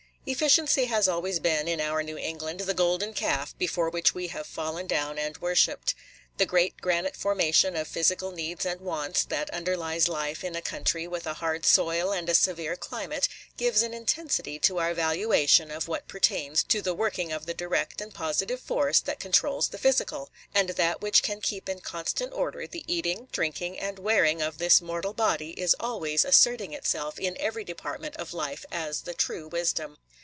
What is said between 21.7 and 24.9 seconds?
constant order the eating, drinking, and wearing of this